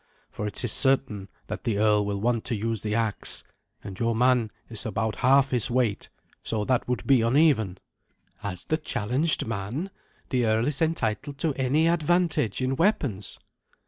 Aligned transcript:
For 0.31 0.47
it 0.47 0.63
is 0.63 0.71
certain 0.71 1.29
that 1.45 1.63
the 1.63 1.77
earl 1.77 2.03
will 2.03 2.19
want 2.19 2.43
to 2.45 2.55
use 2.55 2.81
the 2.81 2.95
axe, 2.95 3.43
and 3.83 3.99
your 3.99 4.15
man 4.15 4.49
is 4.67 4.83
about 4.83 5.17
half 5.17 5.51
his 5.51 5.69
weight, 5.69 6.09
so 6.41 6.65
that 6.65 6.87
would 6.87 7.05
be 7.05 7.21
uneven." 7.21 7.77
"As 8.41 8.65
the 8.65 8.77
challenged 8.79 9.45
man, 9.45 9.91
the 10.29 10.47
earl 10.47 10.65
is 10.65 10.81
entitled 10.81 11.37
to 11.37 11.53
any 11.53 11.87
advantage 11.87 12.63
in 12.63 12.77
weapons." 12.77 13.37